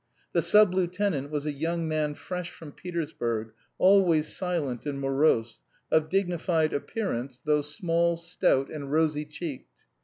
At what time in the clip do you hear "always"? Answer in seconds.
3.77-4.35